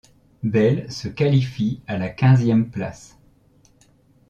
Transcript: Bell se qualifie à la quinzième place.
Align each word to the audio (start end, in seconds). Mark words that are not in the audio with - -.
Bell 0.41 0.91
se 0.91 1.09
qualifie 1.09 1.79
à 1.85 1.99
la 1.99 2.09
quinzième 2.09 2.71
place. 2.71 3.19